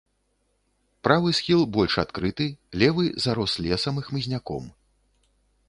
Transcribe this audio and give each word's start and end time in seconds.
Правы 1.07 1.33
схіл 1.39 1.61
больш 1.77 1.97
адкрыты, 2.03 2.47
левы 2.85 3.05
зарос 3.27 3.53
лесам 3.67 3.95
і 4.03 4.07
хмызняком. 4.09 4.63